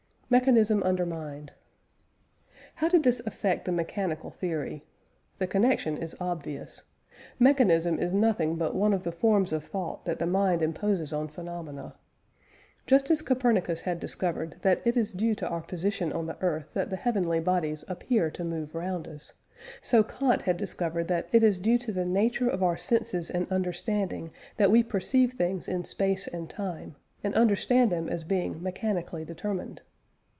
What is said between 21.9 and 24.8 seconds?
the nature of our senses and understanding that